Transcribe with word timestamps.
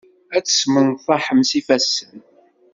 Ad 0.35 0.43
temsenḍaḥem 0.45 1.41
s 1.49 1.51
ifassen. 1.59 2.17